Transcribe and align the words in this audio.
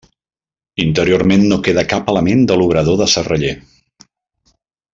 Interiorment 0.85 1.43
no 1.51 1.59
queda 1.67 1.83
cap 1.91 2.09
element 2.15 2.41
de 2.53 2.57
l'obrador 2.61 2.99
de 3.03 3.09
serraller. 3.15 3.53